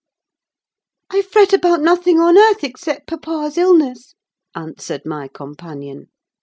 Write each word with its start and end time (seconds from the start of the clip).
"I 1.11 1.21
fret 1.21 1.53
about 1.53 1.79
nothing 1.81 2.19
on 2.19 2.35
earth 2.35 2.63
except 2.63 3.05
papa's 3.05 3.55
illness," 3.55 4.15
answered 4.55 5.03
my 5.05 5.27
companion. 5.27 6.07